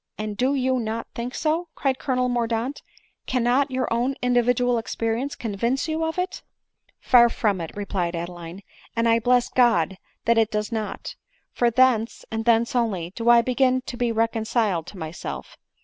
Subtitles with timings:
[0.17, 2.81] "And do you not think so?" cried Colonel Mordaunt;"
[3.27, 6.11] cannot your own individual experience convince you"
[6.99, 8.61] Far from it," replied Adeline;"
[8.95, 11.15] and I bless God that it does not;
[11.51, 15.55] for thence, and thence only, do I begin to be reconciled to myself.